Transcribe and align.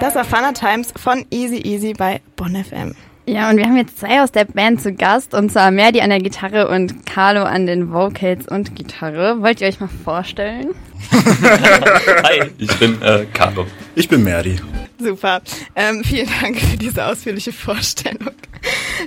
Das 0.00 0.14
war 0.14 0.24
Funner 0.24 0.54
Times 0.54 0.92
von 0.96 1.24
Easy 1.30 1.56
Easy 1.56 1.92
bei 1.92 2.20
Bonn 2.36 2.62
FM. 2.62 2.94
Ja, 3.26 3.48
und 3.48 3.56
wir 3.56 3.64
haben 3.64 3.76
jetzt 3.76 3.98
zwei 3.98 4.22
aus 4.22 4.32
der 4.32 4.44
Band 4.44 4.82
zu 4.82 4.92
Gast, 4.92 5.32
und 5.32 5.50
zwar 5.50 5.70
Merdi 5.70 6.02
an 6.02 6.10
der 6.10 6.18
Gitarre 6.18 6.68
und 6.68 7.06
Carlo 7.06 7.44
an 7.44 7.66
den 7.66 7.90
Vocals 7.90 8.46
und 8.46 8.76
Gitarre. 8.76 9.40
Wollt 9.40 9.62
ihr 9.62 9.68
euch 9.68 9.80
mal 9.80 9.88
vorstellen? 9.88 10.74
Hi, 11.12 12.42
ich 12.58 12.78
bin 12.78 13.00
äh, 13.00 13.24
Carlo. 13.32 13.66
Ich 13.94 14.08
bin 14.08 14.24
Merdi. 14.24 14.60
Super. 14.98 15.40
Ähm, 15.74 16.04
vielen 16.04 16.28
Dank 16.40 16.58
für 16.58 16.76
diese 16.76 17.06
ausführliche 17.06 17.52
Vorstellung. 17.52 18.30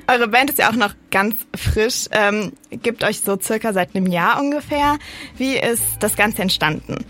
Eure 0.08 0.28
Band 0.28 0.50
ist 0.50 0.60
ja 0.60 0.70
auch 0.70 0.76
noch 0.76 0.96
ganz 1.12 1.36
frisch, 1.56 2.06
ähm, 2.12 2.54
gibt 2.72 3.04
euch 3.04 3.22
so 3.22 3.38
circa 3.40 3.74
seit 3.74 3.96
einem 3.96 4.08
Jahr 4.08 4.40
ungefähr. 4.40 4.98
Wie 5.38 5.58
ist 5.58 5.84
das 6.00 6.16
Ganze 6.16 6.42
entstanden? 6.42 7.06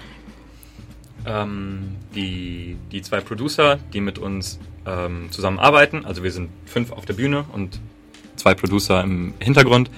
Ähm, 1.28 1.98
die, 2.16 2.78
die 2.92 3.02
zwei 3.02 3.20
Producer, 3.20 3.78
die 3.94 4.02
mit 4.02 4.18
uns 4.18 4.60
ähm, 4.86 5.28
zusammenarbeiten. 5.32 6.06
Also 6.06 6.24
wir 6.24 6.32
sind 6.32 6.50
fünf 6.66 6.92
auf 6.92 7.06
der 7.06 7.14
Bühne 7.14 7.46
und 7.52 7.80
zwei 8.38 8.54
Producer 8.54 9.04
im 9.04 9.34
Hintergrund. 9.40 9.92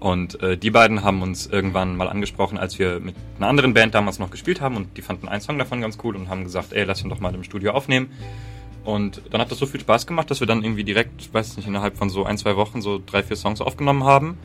Und 0.00 0.40
äh, 0.42 0.56
die 0.56 0.70
beiden 0.70 1.02
haben 1.02 1.22
uns 1.22 1.46
irgendwann 1.46 1.96
mal 1.96 2.08
angesprochen, 2.08 2.56
als 2.56 2.78
wir 2.78 3.00
mit 3.00 3.16
einer 3.38 3.48
anderen 3.48 3.74
Band 3.74 3.94
damals 3.94 4.20
noch 4.20 4.30
gespielt 4.30 4.60
haben 4.60 4.76
und 4.76 4.96
die 4.96 5.02
fanden 5.02 5.26
einen 5.26 5.40
Song 5.40 5.58
davon 5.58 5.80
ganz 5.80 5.98
cool 6.04 6.14
und 6.14 6.28
haben 6.28 6.44
gesagt, 6.44 6.72
ey, 6.72 6.84
lass 6.84 7.02
ihn 7.02 7.10
doch 7.10 7.18
mal 7.18 7.34
im 7.34 7.42
Studio 7.42 7.72
aufnehmen. 7.72 8.10
Und 8.84 9.22
dann 9.30 9.40
hat 9.40 9.50
das 9.50 9.58
so 9.58 9.66
viel 9.66 9.80
Spaß 9.80 10.06
gemacht, 10.06 10.30
dass 10.30 10.38
wir 10.38 10.46
dann 10.46 10.62
irgendwie 10.62 10.84
direkt, 10.84 11.34
weiß 11.34 11.56
nicht, 11.56 11.66
innerhalb 11.66 11.96
von 11.96 12.10
so 12.10 12.24
ein, 12.24 12.38
zwei 12.38 12.54
Wochen 12.56 12.80
so 12.80 13.02
drei, 13.04 13.24
vier 13.24 13.36
Songs 13.36 13.60
aufgenommen 13.60 14.04
haben. 14.04 14.38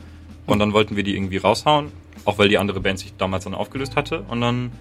Und 0.46 0.58
dann 0.58 0.72
wollten 0.72 0.96
wir 0.96 1.04
die 1.04 1.14
irgendwie 1.14 1.38
raushauen, 1.38 1.92
auch 2.24 2.36
weil 2.36 2.48
die 2.48 2.58
andere 2.58 2.80
Band 2.80 2.98
sich 2.98 3.14
damals 3.16 3.44
dann 3.44 3.54
aufgelöst 3.54 3.94
hatte. 3.96 4.22
Und 4.28 4.40
dann, 4.40 4.72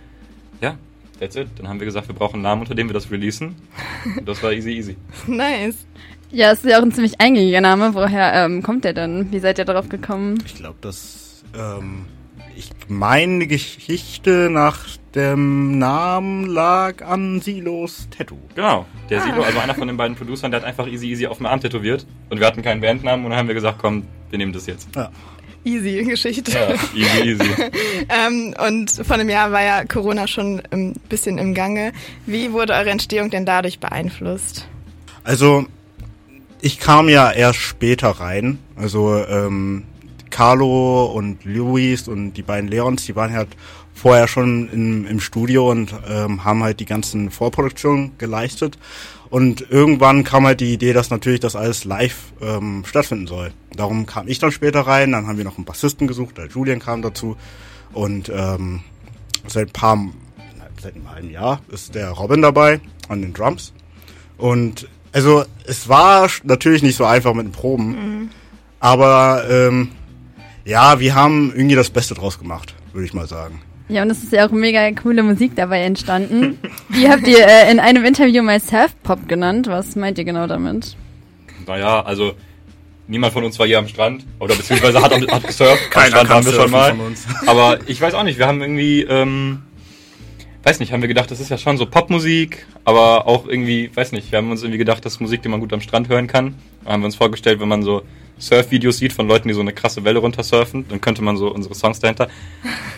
ja, 0.60 0.76
that's 1.20 1.36
it. 1.36 1.48
Dann 1.58 1.68
haben 1.68 1.80
wir 1.80 1.86
gesagt, 1.86 2.08
wir 2.08 2.16
brauchen 2.16 2.36
einen 2.36 2.44
Namen, 2.44 2.62
unter 2.62 2.76
dem 2.76 2.88
wir 2.90 2.94
das 2.94 3.12
releasen. 3.12 3.56
Und 4.18 4.28
das 4.28 4.42
war 4.44 4.52
easy, 4.52 4.72
easy. 4.72 4.98
Nice. 5.28 5.86
Ja, 6.32 6.52
es 6.52 6.64
ist 6.64 6.72
ja 6.72 6.80
auch 6.80 6.84
ein 6.84 6.92
ziemlich 6.92 7.22
eingängiger 7.22 7.62
Name. 7.62 7.94
Woher 7.94 8.34
ähm, 8.34 8.64
kommt 8.64 8.86
der 8.86 8.94
denn? 8.94 9.32
Wie 9.32 9.40
seid 9.40 9.60
ihr 9.60 9.66
darauf 9.66 9.90
gekommen? 9.90 10.42
Ich 10.46 10.56
glaube, 10.56 10.78
dass 10.82 11.44
ähm, 11.56 12.06
ich 12.56 12.72
meine 12.88 13.48
Geschichte 13.48 14.50
nach 14.52 14.80
dem 15.16 15.78
Namen 15.78 16.48
lag 16.48 17.06
an 17.06 17.40
Silos 17.40 18.08
Tattoo. 18.10 18.38
Genau. 18.56 18.86
Der 19.10 19.22
Silo, 19.22 19.44
also 19.44 19.60
einer 19.60 19.76
von 19.76 19.88
den 19.88 19.98
beiden 19.98 20.16
Producern, 20.16 20.50
der 20.50 20.62
hat 20.62 20.68
einfach 20.68 20.88
easy, 20.88 21.08
easy 21.08 21.28
auf 21.28 21.38
dem 21.38 21.46
Arm 21.46 21.60
tätowiert. 21.60 22.06
Und 22.30 22.40
wir 22.40 22.48
hatten 22.48 22.64
keinen 22.64 22.82
Bandnamen 22.82 23.26
und 23.26 23.32
dann 23.32 23.40
haben 23.40 23.48
wir 23.48 23.56
gesagt, 23.56 23.78
komm, 23.80 24.08
wir 24.30 24.38
nehmen 24.40 24.54
das 24.54 24.66
jetzt. 24.66 24.96
Ja. 24.96 25.12
Easy 25.66 26.04
Geschichte. 26.04 26.52
Ja, 26.52 27.18
easy, 27.24 27.32
easy. 27.32 27.52
ähm, 28.10 28.54
und 28.68 28.92
vor 28.92 29.16
einem 29.16 29.30
Jahr 29.30 29.52
war 29.52 29.64
ja 29.64 29.86
Corona 29.86 30.28
schon 30.28 30.62
ein 30.72 30.94
bisschen 31.10 31.38
im 31.38 31.54
Gange. 31.54 31.94
Wie 32.26 32.52
wurde 32.52 32.74
eure 32.74 32.90
Entstehung 32.90 33.30
denn 33.30 33.46
dadurch 33.46 33.80
beeinflusst? 33.80 34.68
Also, 35.24 35.66
ich 36.62 36.80
kam 36.80 37.08
ja 37.08 37.32
erst 37.32 37.60
später 37.60 38.10
rein. 38.10 38.60
Also, 38.76 39.24
ähm, 39.26 39.84
Carlo 40.30 41.06
und 41.06 41.46
Luis 41.46 42.08
und 42.08 42.34
die 42.34 42.42
beiden 42.42 42.68
Leons, 42.68 43.06
die 43.06 43.16
waren 43.16 43.34
halt 43.34 43.50
vorher 43.94 44.28
schon 44.28 44.70
im, 44.70 45.06
im 45.06 45.20
Studio 45.20 45.70
und 45.72 45.94
ähm, 46.08 46.44
haben 46.44 46.64
halt 46.64 46.80
die 46.80 46.86
ganzen 46.86 47.32
Vorproduktionen 47.32 48.18
geleistet. 48.18 48.78
Und 49.30 49.66
irgendwann 49.70 50.24
kam 50.24 50.46
halt 50.46 50.60
die 50.60 50.74
Idee, 50.74 50.94
dass 50.94 51.10
natürlich 51.10 51.40
das 51.40 51.56
alles 51.56 51.86
live 51.86 52.34
ähm, 52.42 52.84
stattfinden 52.86 53.28
soll. 53.28 53.52
Darum 53.76 54.06
kam 54.06 54.28
ich 54.28 54.38
dann 54.40 54.52
später 54.52 54.82
rein, 54.82 55.12
dann 55.12 55.26
haben 55.26 55.38
wir 55.38 55.46
noch 55.46 55.58
einen 55.58 55.66
Bassisten 55.66 56.08
gesucht, 56.08 56.38
der 56.38 56.48
Julian 56.48 56.80
kam 56.80 57.02
dazu. 57.02 57.36
Und 57.94 58.30
ähm, 58.30 58.82
seit 59.48 59.70
ein 59.70 59.74
paar, 59.74 60.06
seit 60.82 60.96
einem 60.96 61.10
halben 61.10 61.32
Jahr 61.32 61.62
ist 61.72 61.96
der 61.96 62.10
Robin 62.12 62.42
dabei 62.42 62.80
an 63.10 63.22
den 63.22 63.34
Drums. 63.34 63.74
Und 64.38 64.88
also 65.12 65.46
es 65.66 65.88
war 65.90 66.28
natürlich 66.44 66.84
nicht 66.84 66.96
so 66.96 67.06
einfach 67.06 67.34
mit 67.34 67.46
den 67.46 67.52
Proben, 67.52 67.88
mhm. 67.88 68.30
aber 68.80 69.46
ähm, 69.50 69.90
ja, 70.66 71.00
wir 71.00 71.16
haben 71.16 71.52
irgendwie 71.56 71.76
das 71.76 71.90
Beste 71.90 72.14
draus 72.14 72.40
gemacht, 72.40 72.76
würde 72.94 73.06
ich 73.06 73.14
mal 73.14 73.28
sagen. 73.28 73.62
Ja, 73.90 74.02
und 74.02 74.10
es 74.10 74.24
ist 74.24 74.32
ja 74.32 74.48
auch 74.48 74.52
mega 74.52 74.92
coole 74.92 75.24
Musik 75.24 75.54
dabei 75.56 75.82
entstanden. 75.82 76.58
Wie 76.90 77.10
habt 77.10 77.28
ihr 77.28 77.46
äh, 77.46 77.72
in 77.72 77.80
einem 77.80 78.06
Interview 78.06 78.42
mal 78.42 78.60
Surf-Pop 78.60 79.28
genannt? 79.28 79.68
Was 79.68 79.96
meint 79.96 80.18
ihr 80.18 80.24
genau 80.24 80.48
damit? 80.48 80.96
Naja, 81.68 82.02
also 82.02 82.34
niemand 83.08 83.34
von 83.34 83.44
uns 83.44 83.60
war 83.60 83.68
hier 83.68 83.80
am 83.80 83.88
Strand 83.88 84.26
oder 84.40 84.56
beziehungsweise 84.56 85.02
hat, 85.02 85.12
hat 85.12 85.48
gesurft. 85.48 85.92
Keiner 85.92 86.22
am 86.22 86.26
Strand 86.26 86.30
waren 86.30 86.46
wir 86.46 86.54
schon 86.54 86.72
mal. 86.72 86.96
Aber 87.48 87.80
ich 87.88 88.00
weiß 88.00 88.14
auch 88.14 88.24
nicht, 88.24 88.40
wir 88.40 88.48
haben 88.48 88.62
irgendwie, 88.62 89.02
ähm, 89.02 89.64
weiß 90.64 90.80
nicht, 90.80 90.94
haben 90.94 91.02
wir 91.02 91.10
gedacht, 91.10 91.30
das 91.30 91.40
ist 91.40 91.50
ja 91.50 91.58
schon 91.58 91.78
so 91.78 91.86
Popmusik, 91.86 92.66
aber 92.86 93.28
auch 93.28 93.48
irgendwie, 93.48 93.92
weiß 93.94 94.14
nicht, 94.14 94.32
wir 94.32 94.38
haben 94.38 94.50
uns 94.50 94.62
irgendwie 94.62 94.78
gedacht, 94.78 95.04
das 95.06 95.14
ist 95.14 95.20
Musik, 95.20 95.42
die 95.42 95.50
man 95.50 95.60
gut 95.60 95.74
am 95.74 95.82
Strand 95.82 96.08
hören 96.08 96.28
kann. 96.28 96.56
Da 96.86 96.94
haben 96.94 97.02
wir 97.02 97.06
uns 97.06 97.16
vorgestellt, 97.16 97.60
wenn 97.60 97.68
man 97.68 97.84
so 97.84 98.04
Surf-Videos 98.44 98.98
sieht 98.98 99.14
von 99.14 99.28
Leuten, 99.28 99.48
die 99.48 99.54
so 99.54 99.62
eine 99.62 99.74
krasse 99.74 100.04
Welle 100.04 100.20
runtersurfen, 100.20 100.86
dann 100.90 101.02
könnte 101.02 101.22
man 101.22 101.38
so 101.38 101.54
unsere 101.54 101.76
Songs 101.76 102.00
dahinter. 102.00 102.28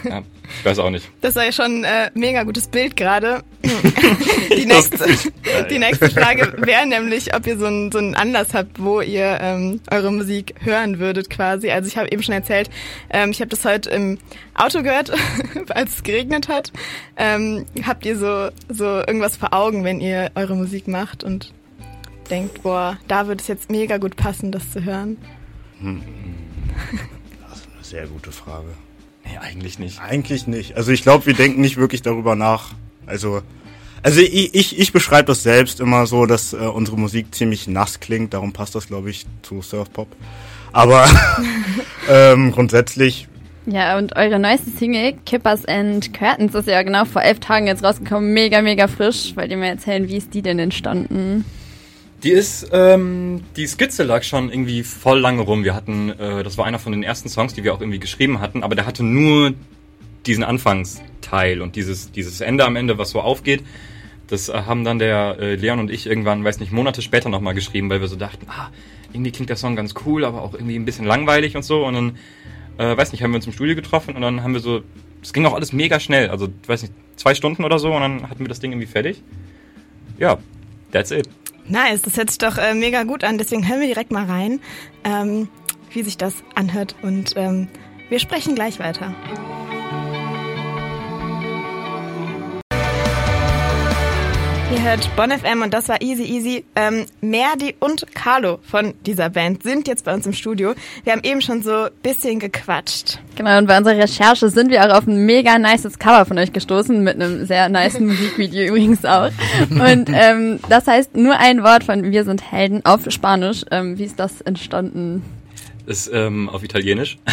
Ja, 0.07 0.21
ich 0.59 0.63
weiß 0.63 0.77
auch 0.77 0.91
nicht. 0.91 1.09
Das 1.21 1.35
war 1.35 1.45
ja 1.45 1.51
schon 1.51 1.83
ein 1.83 1.83
äh, 1.83 2.11
mega 2.13 2.43
gutes 2.43 2.67
Bild 2.67 2.95
gerade. 2.95 3.43
die, 4.55 4.67
nächste, 4.67 4.99
die 5.67 5.79
nächste 5.79 6.09
Frage 6.11 6.53
wäre 6.57 6.85
nämlich, 6.85 7.33
ob 7.35 7.47
ihr 7.47 7.57
so 7.57 7.65
einen, 7.65 7.91
so 7.91 7.97
einen 7.97 8.13
Anlass 8.13 8.53
habt, 8.53 8.79
wo 8.79 9.01
ihr 9.01 9.39
ähm, 9.41 9.81
eure 9.89 10.11
Musik 10.11 10.53
hören 10.59 10.99
würdet 10.99 11.31
quasi. 11.31 11.71
Also 11.71 11.87
ich 11.87 11.97
habe 11.97 12.11
eben 12.11 12.21
schon 12.21 12.35
erzählt, 12.35 12.69
ähm, 13.09 13.31
ich 13.31 13.39
habe 13.39 13.49
das 13.49 13.65
heute 13.65 13.89
im 13.89 14.19
Auto 14.53 14.83
gehört, 14.83 15.11
als 15.69 15.95
es 15.95 16.03
geregnet 16.03 16.49
hat. 16.49 16.71
Ähm, 17.17 17.65
habt 17.83 18.05
ihr 18.05 18.15
so, 18.15 18.49
so 18.69 18.85
irgendwas 18.85 19.37
vor 19.37 19.53
Augen, 19.53 19.83
wenn 19.83 19.99
ihr 20.01 20.29
eure 20.35 20.55
Musik 20.55 20.87
macht 20.87 21.23
und 21.23 21.51
denkt, 22.29 22.63
boah, 22.63 22.97
da 23.07 23.27
würde 23.27 23.41
es 23.41 23.47
jetzt 23.47 23.71
mega 23.71 23.97
gut 23.97 24.15
passen, 24.15 24.51
das 24.51 24.71
zu 24.71 24.83
hören? 24.83 25.17
Hm. 25.85 26.01
Das 27.49 27.59
ist 27.59 27.67
eine 27.73 27.83
sehr 27.83 28.07
gute 28.07 28.31
Frage. 28.31 28.67
Nee, 29.23 29.37
eigentlich 29.37 29.79
nicht. 29.79 30.01
Eigentlich 30.01 30.47
nicht. 30.47 30.75
Also 30.75 30.91
ich 30.91 31.03
glaube, 31.03 31.25
wir 31.25 31.33
denken 31.33 31.61
nicht 31.61 31.77
wirklich 31.77 32.01
darüber 32.01 32.35
nach. 32.35 32.73
Also, 33.05 33.41
also 34.03 34.19
ich, 34.19 34.53
ich, 34.53 34.77
ich 34.77 34.91
beschreibe 34.91 35.27
das 35.27 35.43
selbst 35.43 35.79
immer 35.79 36.05
so, 36.05 36.25
dass 36.25 36.53
äh, 36.53 36.57
unsere 36.57 36.97
Musik 36.97 37.33
ziemlich 37.33 37.67
nass 37.67 37.99
klingt. 37.99 38.33
Darum 38.33 38.51
passt 38.51 38.75
das, 38.75 38.87
glaube 38.87 39.09
ich, 39.09 39.25
zu 39.41 39.61
Surfpop. 39.61 40.07
Aber 40.73 41.07
ähm, 42.09 42.51
grundsätzlich 42.51 43.27
ja, 43.67 43.97
und 43.97 44.15
eure 44.15 44.37
neueste 44.37 44.69
Single, 44.69 45.15
Kippers 45.25 45.65
and 45.65 46.13
Curtains, 46.13 46.53
ist 46.53 46.67
ja 46.67 46.83
genau 46.83 47.05
vor 47.05 47.23
elf 47.23 47.39
Tagen 47.39 47.65
jetzt 47.65 47.83
rausgekommen. 47.83 48.31
Mega, 48.31 48.61
mega 48.61 48.87
frisch. 48.87 49.35
Wollt 49.35 49.49
ihr 49.49 49.57
mir 49.57 49.69
erzählen, 49.69 50.07
wie 50.07 50.17
ist 50.17 50.33
die 50.35 50.43
denn 50.43 50.59
entstanden? 50.59 51.45
Die 52.25 52.31
ist, 52.31 52.69
ähm, 52.73 53.43
die 53.55 53.67
Skizze 53.67 54.01
lag 54.01 54.23
schon 54.23 54.49
irgendwie 54.49 54.81
voll 54.81 55.19
lange 55.19 55.43
rum. 55.43 55.63
Wir 55.63 55.75
hatten, 55.75 56.09
äh, 56.09 56.41
das 56.41 56.57
war 56.57 56.65
einer 56.65 56.79
von 56.79 56.91
den 56.91 57.03
ersten 57.03 57.29
Songs, 57.29 57.53
die 57.53 57.63
wir 57.63 57.71
auch 57.71 57.79
irgendwie 57.79 57.99
geschrieben 57.99 58.41
hatten, 58.41 58.63
aber 58.63 58.73
der 58.73 58.87
hatte 58.87 59.03
nur 59.03 59.53
diesen 60.25 60.43
Anfangsteil 60.43 61.61
und 61.61 61.75
dieses, 61.75 62.11
dieses 62.11 62.41
Ende 62.41 62.65
am 62.65 62.77
Ende, 62.77 62.97
was 62.97 63.11
so 63.11 63.21
aufgeht. 63.21 63.63
Das 64.25 64.49
äh, 64.49 64.53
haben 64.53 64.83
dann 64.83 64.97
der 64.97 65.37
äh, 65.39 65.53
Leon 65.53 65.77
und 65.77 65.91
ich 65.91 66.07
irgendwann, 66.07 66.43
weiß 66.43 66.59
nicht, 66.59 66.71
Monate 66.71 67.03
später 67.03 67.29
nochmal 67.29 67.53
geschrieben, 67.53 67.91
weil 67.91 68.01
wir 68.01 68.07
so 68.07 68.15
dachten, 68.15 68.47
ah, 68.49 68.71
irgendwie 69.13 69.31
klingt 69.31 69.51
der 69.51 69.57
Song 69.57 69.75
ganz 69.75 69.93
cool, 70.03 70.25
aber 70.25 70.41
auch 70.41 70.55
irgendwie 70.55 70.77
ein 70.77 70.85
bisschen 70.85 71.05
langweilig 71.05 71.55
und 71.55 71.61
so. 71.61 71.85
Und 71.85 71.93
dann, 71.93 72.17
äh, 72.79 72.97
weiß 72.97 73.11
nicht, 73.11 73.21
haben 73.21 73.33
wir 73.33 73.35
uns 73.35 73.45
im 73.45 73.53
Studio 73.53 73.75
getroffen 73.75 74.15
und 74.15 74.23
dann 74.23 74.41
haben 74.41 74.53
wir 74.55 74.61
so, 74.61 74.81
es 75.21 75.31
ging 75.31 75.45
auch 75.45 75.53
alles 75.53 75.73
mega 75.73 75.99
schnell, 75.99 76.29
also, 76.29 76.47
weiß 76.65 76.81
nicht, 76.81 76.93
zwei 77.17 77.35
Stunden 77.35 77.63
oder 77.63 77.77
so 77.77 77.93
und 77.93 78.01
dann 78.01 78.29
hatten 78.31 78.39
wir 78.39 78.47
das 78.47 78.59
Ding 78.59 78.71
irgendwie 78.71 78.87
fertig. 78.87 79.21
Ja, 80.17 80.39
that's 80.91 81.11
it. 81.11 81.29
Nice, 81.67 82.01
das 82.03 82.17
hört 82.17 82.29
sich 82.29 82.37
doch 82.37 82.57
äh, 82.57 82.73
mega 82.73 83.03
gut 83.03 83.23
an. 83.23 83.37
Deswegen 83.37 83.67
hören 83.67 83.79
wir 83.79 83.87
direkt 83.87 84.11
mal 84.11 84.25
rein, 84.25 84.59
ähm, 85.03 85.47
wie 85.91 86.03
sich 86.03 86.17
das 86.17 86.35
anhört. 86.53 86.95
Und 87.01 87.33
ähm, 87.35 87.67
wir 88.09 88.19
sprechen 88.19 88.55
gleich 88.55 88.79
weiter. 88.79 89.15
Ihr 94.73 94.81
hört 94.81 95.15
Bon 95.15 95.29
FM 95.29 95.61
und 95.61 95.73
das 95.75 95.89
war 95.89 96.01
Easy 96.01 96.23
Easy. 96.23 96.65
Ähm, 96.75 97.05
Merdi 97.21 97.75
und 97.79 98.07
Carlo 98.15 98.57
von 98.63 98.95
dieser 99.05 99.29
Band 99.29 99.61
sind 99.61 99.87
jetzt 99.87 100.05
bei 100.05 100.13
uns 100.13 100.25
im 100.25 100.33
Studio. 100.33 100.73
Wir 101.03 101.13
haben 101.13 101.21
eben 101.23 101.39
schon 101.41 101.61
so 101.61 101.83
ein 101.83 101.89
bisschen 102.01 102.39
gequatscht. 102.39 103.19
Genau, 103.35 103.59
und 103.59 103.67
bei 103.67 103.77
unserer 103.77 103.97
Recherche 103.97 104.49
sind 104.49 104.71
wir 104.71 104.83
auch 104.83 104.97
auf 104.97 105.05
ein 105.05 105.23
mega 105.25 105.59
nices 105.59 105.99
Cover 105.99 106.25
von 106.25 106.39
euch 106.39 106.51
gestoßen, 106.51 107.03
mit 107.03 107.15
einem 107.15 107.45
sehr 107.45 107.69
nice 107.69 107.99
Musikvideo 107.99 108.69
übrigens 108.69 109.05
auch. 109.05 109.29
Und 109.69 110.09
ähm, 110.11 110.59
das 110.67 110.87
heißt 110.87 111.15
nur 111.15 111.37
ein 111.37 111.61
Wort 111.61 111.83
von 111.83 112.11
Wir 112.11 112.23
sind 112.23 112.51
Helden 112.51 112.83
auf 112.85 113.01
Spanisch. 113.09 113.63
Ähm, 113.69 113.99
wie 113.99 114.05
ist 114.05 114.19
das 114.19 114.41
entstanden? 114.41 115.21
Ist 115.85 116.09
ähm, 116.11 116.49
auf 116.49 116.63
Italienisch. 116.63 117.19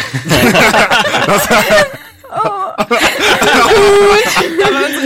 Oh. 2.35 2.83
gut. 2.87 4.52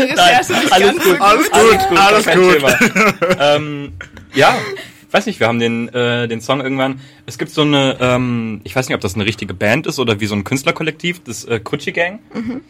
Unsere 0.01 0.29
Recherche 0.29 0.53
Nein, 0.53 0.71
alles 0.71 0.91
gut, 0.94 1.03
so 1.03 1.23
alles 1.23 1.51
gut, 1.51 1.89
gut, 1.89 1.97
alles 1.97 2.25
gut. 2.25 2.63
Alles 2.63 2.79
gut. 2.79 3.38
ähm, 3.39 3.94
ja, 4.33 4.55
weiß 5.11 5.25
nicht, 5.25 5.39
wir 5.39 5.47
haben 5.47 5.59
den, 5.59 5.89
äh, 5.89 6.27
den 6.27 6.41
Song 6.41 6.61
irgendwann. 6.61 6.99
Es 7.25 7.38
gibt 7.38 7.51
so 7.51 7.61
eine, 7.61 7.97
ähm, 7.99 8.61
ich 8.63 8.75
weiß 8.75 8.88
nicht, 8.88 8.95
ob 8.95 9.01
das 9.01 9.15
eine 9.15 9.25
richtige 9.25 9.53
Band 9.53 9.88
ist 9.88 9.99
oder 9.99 10.19
wie 10.19 10.25
so 10.25 10.35
ein 10.35 10.44
Künstlerkollektiv, 10.44 11.21
das 11.23 11.45
äh, 11.45 11.59
Kutschi 11.59 11.91
Gang. 11.91 12.19
Mhm. 12.33 12.61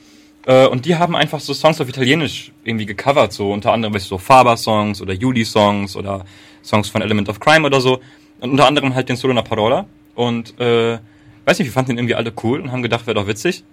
Äh, 0.45 0.68
und 0.68 0.85
die 0.85 0.95
haben 0.95 1.15
einfach 1.15 1.39
so 1.39 1.53
Songs 1.53 1.81
auf 1.81 1.89
Italienisch 1.89 2.51
irgendwie 2.63 2.85
gecovert, 2.85 3.33
so 3.33 3.51
unter 3.51 3.74
anderem 3.74 3.94
weißt 3.94 4.06
du, 4.06 4.09
so 4.09 4.18
Faber-Songs 4.18 5.01
oder 5.01 5.13
Juli-Songs 5.13 5.95
oder 5.95 6.25
Songs 6.63 6.89
von 6.89 7.01
Element 7.01 7.29
of 7.29 7.39
Crime 7.39 7.65
oder 7.65 7.81
so. 7.81 8.00
Und 8.39 8.51
unter 8.51 8.68
anderem 8.68 8.94
halt 8.95 9.09
den 9.09 9.15
Solo 9.15 9.33
na 9.33 9.41
Parola. 9.41 9.85
Und 10.15 10.59
äh, 10.59 11.00
weiß 11.45 11.59
nicht, 11.59 11.68
wir 11.68 11.74
fanden 11.74 11.91
den 11.91 11.97
irgendwie 11.97 12.15
alle 12.15 12.31
cool 12.44 12.62
und 12.62 12.71
haben 12.71 12.81
gedacht, 12.81 13.07
wäre 13.07 13.15
doch 13.15 13.27
witzig. 13.27 13.63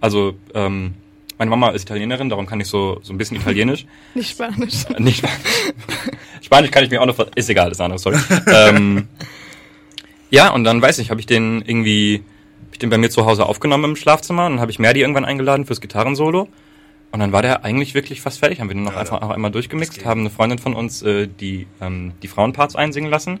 Also, 0.00 0.34
ähm, 0.54 0.94
meine 1.40 1.48
Mama 1.50 1.70
ist 1.70 1.84
Italienerin, 1.84 2.28
darum 2.28 2.44
kann 2.44 2.60
ich 2.60 2.66
so, 2.66 3.00
so 3.02 3.14
ein 3.14 3.18
bisschen 3.18 3.38
Italienisch. 3.38 3.86
Nicht 4.14 4.32
Spanisch. 4.32 4.84
Äh, 4.94 5.00
Nicht 5.00 5.18
Spanisch. 5.18 5.40
Spanisch 6.42 6.70
kann 6.70 6.84
ich 6.84 6.90
mir 6.90 7.00
auch 7.00 7.06
noch, 7.06 7.18
ist 7.34 7.48
egal, 7.48 7.70
ist 7.70 7.80
anders, 7.80 8.02
sorry. 8.02 8.18
ähm, 8.52 9.08
ja, 10.28 10.50
und 10.50 10.64
dann 10.64 10.82
weiß 10.82 10.98
ich, 10.98 11.10
habe 11.10 11.18
ich 11.18 11.24
den 11.24 11.62
irgendwie, 11.66 12.22
hab 12.66 12.72
ich 12.74 12.78
den 12.78 12.90
bei 12.90 12.98
mir 12.98 13.08
zu 13.08 13.24
Hause 13.24 13.46
aufgenommen 13.46 13.84
im 13.84 13.96
Schlafzimmer 13.96 14.44
und 14.46 14.52
dann 14.52 14.60
habe 14.60 14.70
ich 14.70 14.78
Merdi 14.78 15.00
irgendwann 15.00 15.24
eingeladen 15.24 15.64
fürs 15.64 15.80
Gitarrensolo. 15.80 16.46
Und 17.12 17.20
dann 17.20 17.32
war 17.32 17.40
der 17.40 17.64
eigentlich 17.64 17.94
wirklich 17.94 18.20
fast 18.20 18.38
fertig, 18.38 18.60
haben 18.60 18.68
wir 18.68 18.74
den 18.74 18.84
noch 18.84 18.92
Ja, 18.92 19.00
einfach 19.00 19.22
auch 19.22 19.30
einmal 19.30 19.50
durchgemixt, 19.50 20.04
haben 20.04 20.20
eine 20.20 20.30
Freundin 20.30 20.58
von 20.58 20.74
uns 20.74 21.00
äh, 21.00 21.26
die, 21.26 21.66
ähm, 21.80 22.12
die 22.22 22.28
Frauenparts 22.28 22.76
einsingen 22.76 23.10
lassen. 23.10 23.40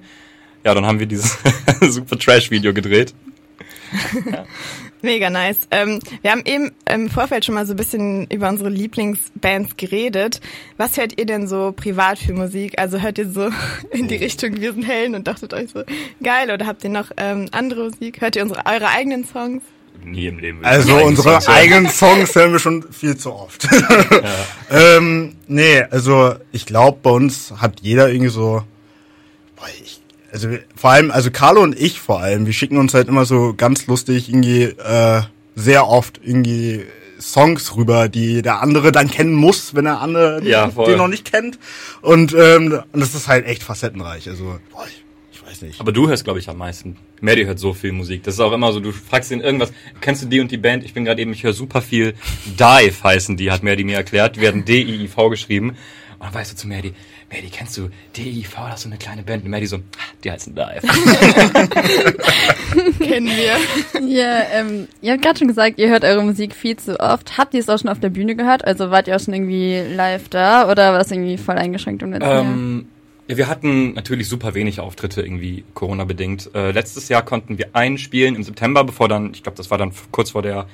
Ja, 0.64 0.74
dann 0.74 0.86
haben 0.86 1.00
wir 1.00 1.06
dieses 1.06 1.38
super 1.82 2.18
Trash-Video 2.18 2.72
gedreht. 2.72 3.14
Mega 5.02 5.30
nice. 5.30 5.58
Ähm, 5.70 6.00
wir 6.22 6.30
haben 6.30 6.42
eben 6.44 6.72
im 6.88 7.08
Vorfeld 7.08 7.44
schon 7.44 7.54
mal 7.54 7.66
so 7.66 7.72
ein 7.72 7.76
bisschen 7.76 8.26
über 8.26 8.48
unsere 8.48 8.68
Lieblingsbands 8.68 9.76
geredet. 9.76 10.40
Was 10.76 10.96
hört 10.96 11.18
ihr 11.18 11.26
denn 11.26 11.48
so 11.48 11.72
privat 11.72 12.18
für 12.18 12.34
Musik? 12.34 12.78
Also 12.78 13.00
hört 13.00 13.18
ihr 13.18 13.30
so 13.30 13.50
in 13.90 14.08
die 14.08 14.16
Richtung 14.16 14.60
Wir 14.60 14.72
sind 14.72 14.82
Helden 14.82 15.14
und 15.14 15.26
dachtet 15.26 15.54
euch 15.54 15.70
so 15.70 15.82
geil 16.22 16.50
oder 16.50 16.66
habt 16.66 16.84
ihr 16.84 16.90
noch 16.90 17.10
ähm, 17.16 17.48
andere 17.52 17.84
Musik? 17.84 18.20
Hört 18.20 18.36
ihr 18.36 18.42
unsere 18.42 18.66
eure 18.66 18.88
eigenen 18.88 19.24
Songs? 19.24 19.62
Nie 20.04 20.26
im 20.26 20.38
Leben. 20.38 20.64
Also 20.64 20.96
unsere 20.96 21.40
Songs 21.40 21.48
eigenen 21.48 21.88
Songs 21.88 22.34
hören 22.34 22.52
wir 22.52 22.58
schon 22.58 22.84
viel 22.90 23.16
zu 23.16 23.32
oft. 23.32 23.68
ähm, 24.70 25.36
nee, 25.46 25.82
also 25.82 26.34
ich 26.52 26.66
glaube, 26.66 26.98
bei 27.02 27.10
uns 27.10 27.52
hat 27.58 27.80
jeder 27.80 28.08
irgendwie 28.08 28.30
so, 28.30 28.62
boah, 29.56 29.68
ich, 29.82 29.99
also 30.32 30.48
vor 30.76 30.90
allem, 30.90 31.10
also 31.10 31.30
Carlo 31.30 31.62
und 31.62 31.78
ich 31.78 32.00
vor 32.00 32.20
allem, 32.20 32.46
wir 32.46 32.52
schicken 32.52 32.78
uns 32.78 32.94
halt 32.94 33.08
immer 33.08 33.24
so 33.24 33.54
ganz 33.56 33.86
lustig 33.86 34.28
irgendwie 34.28 34.62
äh, 34.62 35.22
sehr 35.54 35.88
oft 35.88 36.20
irgendwie 36.22 36.84
Songs 37.20 37.76
rüber, 37.76 38.08
die 38.08 38.42
der 38.42 38.60
andere 38.60 38.92
dann 38.92 39.10
kennen 39.10 39.34
muss, 39.34 39.74
wenn 39.74 39.84
der 39.84 40.00
andere 40.00 40.42
Ja, 40.44 40.68
den 40.68 40.96
noch 40.96 41.08
nicht 41.08 41.30
kennt. 41.30 41.58
Und, 42.00 42.34
ähm, 42.34 42.80
und 42.92 43.00
das 43.00 43.14
ist 43.14 43.28
halt 43.28 43.46
echt 43.46 43.62
facettenreich. 43.62 44.28
Also, 44.28 44.58
boah, 44.72 44.86
ich, 44.86 45.04
ich 45.32 45.46
weiß 45.46 45.62
nicht. 45.62 45.80
Aber 45.80 45.92
du 45.92 46.08
hörst, 46.08 46.24
glaube 46.24 46.38
ich, 46.38 46.48
am 46.48 46.58
meisten. 46.58 46.96
Merdi 47.20 47.44
hört 47.44 47.58
so 47.58 47.74
viel 47.74 47.92
Musik. 47.92 48.22
Das 48.22 48.34
ist 48.34 48.40
auch 48.40 48.52
immer 48.52 48.72
so, 48.72 48.80
du 48.80 48.92
fragst 48.92 49.30
ihn 49.30 49.40
irgendwas, 49.40 49.72
kennst 50.00 50.22
du 50.22 50.26
die 50.26 50.40
und 50.40 50.50
die 50.50 50.56
Band? 50.56 50.84
Ich 50.84 50.94
bin 50.94 51.04
gerade 51.04 51.20
eben, 51.20 51.32
ich 51.32 51.44
höre 51.44 51.52
super 51.52 51.82
viel. 51.82 52.14
Dive 52.46 53.04
heißen 53.04 53.36
die, 53.36 53.50
hat 53.50 53.62
Merdi 53.62 53.84
mir 53.84 53.96
erklärt. 53.96 54.36
Die 54.36 54.40
werden 54.40 54.64
D-I-I-V 54.64 55.28
geschrieben. 55.28 55.70
Und 55.70 56.26
dann 56.26 56.34
weißt 56.34 56.52
du 56.52 56.56
zu 56.56 56.68
Merdi, 56.68 56.94
Merdi, 57.30 57.48
kennst 57.48 57.76
du 57.76 57.88
D-I-V, 58.16 58.60
das 58.66 58.76
ist 58.76 58.82
so 58.82 58.88
eine 58.88 58.98
kleine 58.98 59.22
Band. 59.22 59.44
Und 59.44 59.50
Merdi 59.50 59.66
so, 59.66 59.76
"Ah, 59.76 59.80
die 60.24 60.30
heißen 60.32 60.54
Dive. 60.54 60.80
Kennen 62.98 63.28
wir. 63.28 64.08
Ja, 64.08 64.42
ähm, 64.52 64.88
ihr 65.00 65.12
habt 65.12 65.22
gerade 65.22 65.38
schon 65.38 65.48
gesagt, 65.48 65.78
ihr 65.78 65.88
hört 65.88 66.04
eure 66.04 66.22
Musik 66.24 66.54
viel 66.54 66.76
zu 66.76 66.98
oft. 66.98 67.38
Habt 67.38 67.54
ihr 67.54 67.60
es 67.60 67.68
auch 67.68 67.78
schon 67.78 67.88
auf 67.88 68.00
der 68.00 68.10
Bühne 68.10 68.34
gehört? 68.34 68.64
Also 68.64 68.90
wart 68.90 69.08
ihr 69.08 69.16
auch 69.16 69.20
schon 69.20 69.34
irgendwie 69.34 69.80
live 69.94 70.28
da 70.28 70.70
oder 70.70 70.92
war 70.92 70.98
das 70.98 71.10
irgendwie 71.10 71.38
voll 71.38 71.56
eingeschränkt 71.56 72.02
im 72.02 72.12
letzten 72.12 72.28
Jahr? 72.28 72.40
ähm, 72.42 72.86
ja, 73.28 73.36
wir 73.36 73.48
hatten 73.48 73.94
natürlich 73.94 74.28
super 74.28 74.54
wenig 74.54 74.80
Auftritte 74.80 75.22
irgendwie 75.22 75.62
Corona-bedingt. 75.74 76.50
Äh, 76.54 76.72
letztes 76.72 77.08
Jahr 77.08 77.22
konnten 77.24 77.58
wir 77.58 77.68
einen 77.76 77.96
spielen 77.96 78.34
im 78.34 78.42
September, 78.42 78.82
bevor 78.82 79.08
dann, 79.08 79.32
ich 79.34 79.44
glaube, 79.44 79.56
das 79.56 79.70
war 79.70 79.78
dann 79.78 79.92
kurz 80.10 80.30
vor 80.30 80.42
der, 80.42 80.66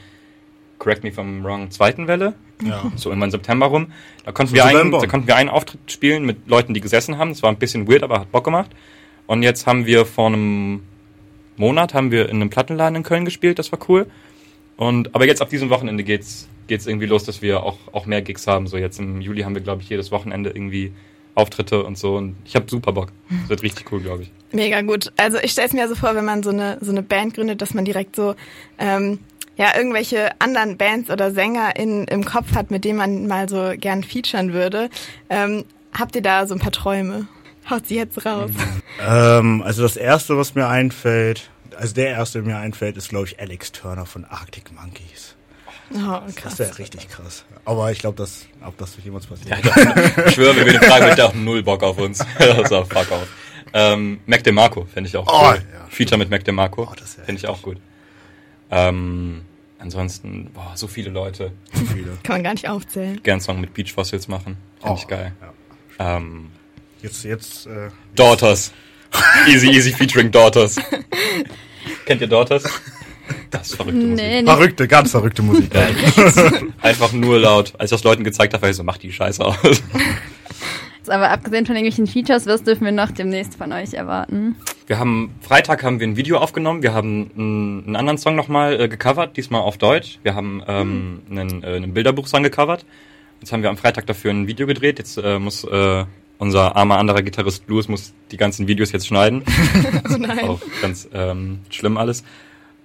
correct 0.79 1.05
me 1.05 1.11
if 1.11 1.19
I'm 1.19 1.44
wrong, 1.44 1.70
zweiten 1.70 2.09
Welle. 2.09 2.32
Ja. 2.62 2.91
so 2.97 3.11
irgendwann 3.11 3.31
September 3.31 3.67
rum. 3.67 3.93
Da 4.25 4.32
konnten, 4.32 4.55
wir 4.55 4.64
einen, 4.64 4.91
da 4.91 5.06
konnten 5.06 5.26
wir 5.26 5.37
einen 5.37 5.49
Auftritt 5.49 5.81
spielen 5.91 6.25
mit 6.25 6.49
Leuten, 6.49 6.75
die 6.75 6.81
gesessen 6.81 7.19
haben. 7.19 7.31
Das 7.31 7.43
war 7.43 7.50
ein 7.50 7.58
bisschen 7.58 7.88
weird, 7.88 8.03
aber 8.03 8.20
hat 8.20 8.32
Bock 8.32 8.44
gemacht. 8.44 8.70
Und 9.26 9.43
jetzt 9.43 9.67
haben 9.67 9.87
wir 9.87 10.06
vor 10.06 10.29
einem 10.29 10.82
Monat 11.56 11.94
haben 11.94 12.11
wir 12.11 12.29
in 12.29 12.37
einem 12.37 12.50
Plattenladen 12.50 12.97
in 12.97 13.03
Köln 13.03 13.25
gespielt. 13.25 13.58
Das 13.58 13.73
war 13.73 13.79
cool. 13.88 14.06
Und 14.76 15.14
aber 15.14 15.26
jetzt 15.26 15.41
ab 15.41 15.49
diesem 15.49 15.70
Wochenende 15.70 16.05
geht's 16.05 16.49
geht's 16.67 16.87
irgendwie 16.87 17.06
los, 17.06 17.25
dass 17.25 17.43
wir 17.43 17.62
auch 17.62 17.79
auch 17.93 18.06
mehr 18.06 18.23
Gigs 18.23 18.47
haben. 18.47 18.67
So 18.67 18.76
jetzt 18.76 18.99
im 18.99 19.20
Juli 19.20 19.43
haben 19.43 19.55
wir 19.55 19.62
glaube 19.62 19.82
ich 19.82 19.88
jedes 19.88 20.11
Wochenende 20.12 20.50
irgendwie 20.50 20.93
Auftritte 21.35 21.85
und 21.85 21.97
so. 21.99 22.17
Und 22.17 22.37
ich 22.44 22.56
habe 22.56 22.67
super 22.69 22.93
Bock. 22.93 23.09
Das 23.29 23.49
wird 23.49 23.62
richtig 23.62 23.91
cool, 23.93 24.00
glaube 24.00 24.25
ich. 24.25 24.31
Mega 24.52 24.81
gut. 24.82 25.12
Also 25.17 25.38
ich 25.38 25.52
stelle 25.52 25.69
es 25.69 25.73
mir 25.73 25.88
so 25.88 25.94
vor, 25.94 26.14
wenn 26.14 26.25
man 26.25 26.43
so 26.43 26.50
eine 26.50 26.79
so 26.81 26.91
eine 26.91 27.02
Band 27.02 27.35
gründet, 27.35 27.62
dass 27.62 27.75
man 27.75 27.85
direkt 27.85 28.17
so 28.17 28.35
ähm, 28.79 29.19
ja 29.56 29.76
irgendwelche 29.76 30.31
anderen 30.41 30.76
Bands 30.76 31.11
oder 31.11 31.31
Sänger 31.32 31.76
in, 31.76 32.05
im 32.05 32.25
Kopf 32.25 32.55
hat, 32.55 32.70
mit 32.70 32.85
denen 32.85 32.99
man 32.99 33.26
mal 33.26 33.49
so 33.49 33.73
gern 33.76 34.03
featuren 34.05 34.53
würde. 34.53 34.91
Ähm, 35.31 35.64
habt 35.97 36.14
ihr 36.17 36.23
da 36.23 36.47
so 36.47 36.55
ein 36.55 36.61
paar 36.61 36.73
Träume? 36.73 37.26
Haut 37.69 37.87
sie 37.88 37.97
jetzt 37.97 38.25
raus. 38.25 38.50
Ähm, 39.05 39.62
also 39.62 39.82
das 39.82 39.97
erste, 39.97 40.37
was 40.37 40.55
mir 40.55 40.69
einfällt, 40.69 41.50
also 41.76 41.94
der 41.94 42.11
erste, 42.11 42.43
der 42.43 42.53
mir 42.53 42.58
einfällt, 42.58 42.97
ist 42.97 43.08
glaube 43.08 43.26
ich 43.26 43.41
Alex 43.41 43.73
Turner 43.73 44.06
von 44.06 44.25
Arctic 44.25 44.70
Monkeys. 44.73 45.35
Oh, 45.94 46.20
Das 46.26 46.35
krass. 46.37 46.59
wäre 46.59 46.79
richtig 46.79 47.09
krass. 47.09 47.44
Aber 47.64 47.93
ich 47.93 47.99
glaube, 48.00 48.17
dass, 48.17 48.47
ob 48.64 48.76
das 48.79 48.97
jemals 49.05 49.26
passiert. 49.26 49.56
Ich 50.26 50.35
schwöre, 50.35 50.56
wenn 50.56 50.67
wir 50.67 50.73
den 50.79 50.82
fragen, 50.82 51.14
der 51.17 51.26
auch 51.26 51.35
null 51.35 51.62
Bock 51.62 51.82
auf 51.85 51.99
uns. 51.99 52.20
also 52.38 52.85
fuck 52.85 53.11
off. 53.12 53.29
Ähm, 53.73 54.20
Mac 54.26 54.43
DeMarco 54.44 54.85
fände 54.93 55.09
ich 55.09 55.17
auch 55.17 55.26
Oh, 55.29 55.49
cool. 55.50 55.55
ja. 55.73 55.87
Feature 55.88 56.19
mit 56.19 56.31
Mac 56.31 56.44
DeMarco 56.44 56.88
Oh, 56.91 56.94
das 56.99 57.14
fände 57.14 57.35
ich 57.35 57.47
auch 57.47 57.62
gut. 57.62 57.79
Ähm, 58.71 59.43
ansonsten, 59.79 60.51
boah, 60.53 60.73
so 60.75 60.87
viele 60.87 61.11
Leute. 61.11 61.53
Viele. 61.93 62.17
Kann 62.23 62.37
man 62.37 62.45
gar 62.45 62.55
nicht 62.55 62.69
aufzählen. 62.69 63.21
Gern 63.23 63.41
Song 63.41 63.61
mit 63.61 63.75
Beach 63.75 63.93
Fossils 63.93 64.29
machen. 64.29 64.57
Fände 64.81 64.95
Oh, 64.95 64.99
ich 64.99 65.07
geil. 65.07 65.33
Ja. 65.99 66.17
Ähm, 66.17 66.51
Jetzt, 67.03 67.25
jetzt, 67.25 67.67
äh, 67.67 67.91
Daughters. 68.15 68.73
Easy, 69.47 69.69
easy 69.71 69.93
featuring 69.93 70.31
Daughters. 70.31 70.77
Kennt 72.07 72.21
ihr 72.21 72.27
Daughters? 72.27 72.65
Das 73.51 73.69
ist 73.69 73.77
verrückte 73.77 73.99
nee, 74.01 74.11
Musik. 74.11 74.35
nicht. 74.35 74.49
verrückte, 74.49 74.89
ganz 74.89 75.11
verrückte 75.11 75.43
Musik. 75.43 75.71
Einfach 76.83 77.12
nur 77.12 77.39
laut. 77.39 77.73
Als 77.79 77.93
ich 77.93 77.97
das 77.97 78.05
Leuten 78.05 78.25
gezeigt 78.25 78.55
habe, 78.55 78.62
war 78.62 78.71
ich 78.71 78.77
so, 78.77 78.83
mach 78.83 78.99
die 78.99 79.12
Scheiße 79.12 79.45
aus. 79.45 79.83
Aber 81.07 81.31
abgesehen 81.31 81.67
von 81.67 81.77
irgendwelchen 81.77 82.07
Features, 82.07 82.47
was 82.47 82.65
dürfen 82.65 82.85
wir 82.85 82.93
noch 82.93 83.12
demnächst 83.12 83.55
von 83.55 83.73
euch 83.73 83.95
erwarten? 83.95 84.57
Wir 84.87 85.00
haben, 85.00 85.35
Freitag 85.41 85.83
haben 85.83 85.99
wir 85.99 86.06
ein 86.06 86.17
Video 86.17 86.38
aufgenommen. 86.38 86.83
Wir 86.83 86.94
haben 86.94 87.31
einen, 87.37 87.85
einen 87.87 87.97
anderen 87.97 88.19
Song 88.19 88.37
nochmal 88.37 88.81
äh, 88.81 88.88
gecovert, 88.88 89.37
diesmal 89.37 89.62
auf 89.62 89.79
Deutsch. 89.79 90.21
Wir 90.23 90.37
haben 90.37 90.62
ähm, 90.69 91.23
einen, 91.29 91.65
äh, 91.65 91.75
einen 91.75 91.93
Bilderbuchsong 91.93 92.44
gecovert. 92.44 92.87
Jetzt 93.41 93.53
haben 93.53 93.62
wir 93.62 93.71
am 93.71 93.77
Freitag 93.77 94.06
dafür 94.06 94.31
ein 94.31 94.47
Video 94.47 94.67
gedreht. 94.67 94.99
Jetzt 94.99 95.19
äh, 95.19 95.41
muss 95.41 95.65
äh, 95.65 96.05
unser 96.38 96.77
armer 96.77 96.99
anderer 96.99 97.23
Gitarrist 97.23 97.67
Blues 97.67 97.88
muss 97.88 98.15
die 98.31 98.37
ganzen 98.37 98.69
Videos 98.69 98.93
jetzt 98.93 99.09
schneiden. 99.09 99.43
Oh 100.09 100.19
nein. 100.19 100.49
Auch 100.49 100.61
ganz 100.81 101.09
ähm, 101.12 101.61
schlimm 101.71 101.97
alles. 101.97 102.23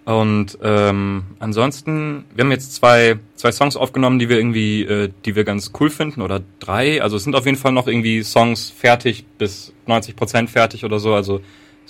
Und 0.03 0.57
ähm, 0.63 1.23
ansonsten, 1.37 2.25
wir 2.33 2.43
haben 2.43 2.51
jetzt 2.51 2.73
zwei, 2.73 3.19
zwei 3.35 3.51
Songs 3.51 3.75
aufgenommen, 3.75 4.17
die 4.17 4.27
wir 4.27 4.37
irgendwie, 4.37 4.81
äh, 4.81 5.11
die 5.25 5.35
wir 5.35 5.43
ganz 5.43 5.71
cool 5.79 5.91
finden, 5.91 6.21
oder 6.21 6.41
drei. 6.59 7.03
Also 7.03 7.17
es 7.17 7.23
sind 7.23 7.35
auf 7.35 7.45
jeden 7.45 7.57
Fall 7.57 7.71
noch 7.71 7.87
irgendwie 7.87 8.23
Songs 8.23 8.71
fertig, 8.71 9.23
bis 9.37 9.71
90 9.85 10.15
Prozent 10.15 10.49
fertig 10.49 10.83
oder 10.83 10.99
so. 10.99 11.13
Also 11.13 11.41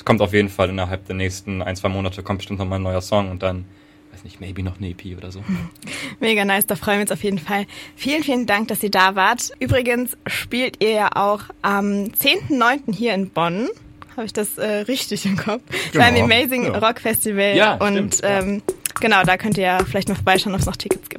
es 0.02 0.06
kommt 0.06 0.20
auf 0.20 0.34
jeden 0.34 0.50
Fall 0.50 0.70
innerhalb 0.70 1.06
der 1.06 1.16
nächsten 1.16 1.62
ein, 1.62 1.76
zwei 1.76 1.88
Monate 1.88 2.24
kommt 2.24 2.40
bestimmt 2.40 2.58
noch 2.58 2.66
mal 2.66 2.78
ein 2.78 2.82
neuer 2.82 3.02
Song 3.02 3.30
und 3.30 3.44
dann, 3.44 3.66
weiß 4.12 4.24
nicht, 4.24 4.42
maybe 4.42 4.64
noch 4.64 4.78
eine 4.80 4.90
EP 4.90 5.16
oder 5.16 5.32
so. 5.32 5.44
Mega 6.20 6.44
nice, 6.44 6.66
da 6.66 6.76
freuen 6.76 6.98
wir 6.98 7.02
uns 7.04 7.12
auf 7.12 7.24
jeden 7.24 7.38
Fall. 7.38 7.68
Vielen, 7.96 8.24
vielen 8.24 8.48
Dank, 8.48 8.70
dass 8.70 8.82
ihr 8.82 8.90
da 8.90 9.14
wart. 9.14 9.52
Übrigens 9.60 10.18
spielt 10.26 10.82
ihr 10.84 10.90
ja 10.90 11.10
auch 11.14 11.44
am 11.62 12.06
10.9. 12.06 12.96
hier 12.96 13.14
in 13.14 13.30
Bonn. 13.30 13.70
Habe 14.18 14.26
ich 14.26 14.34
das 14.34 14.58
äh, 14.58 14.66
richtig 14.88 15.24
im 15.28 15.38
Kopf? 15.38 15.62
Genau, 15.92 16.04
Beim 16.04 16.24
Amazing 16.24 16.64
ja. 16.64 16.80
Rock 16.80 17.00
Festival. 17.00 17.56
Ja, 17.56 17.76
Und 17.76 18.16
stimmt, 18.16 18.22
ja. 18.24 18.40
ähm, 18.40 18.64
genau, 19.00 19.22
da 19.24 19.38
könnt 19.38 19.60
ihr 19.60 19.66
ja 19.66 19.86
vielleicht 19.86 20.10
mal 20.10 20.16
vorbeischauen, 20.16 20.56
ob 20.56 20.62
es 20.62 20.66
noch 20.66 20.78
Tickets 20.78 21.10